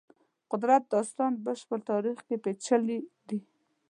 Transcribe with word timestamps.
قدرت 0.51 0.83
داستان 0.93 1.31
بشر 1.43 1.77
تاریخ 1.89 2.17
کې 2.27 2.35
پېچلي 2.43 2.99
دی. 3.27 3.39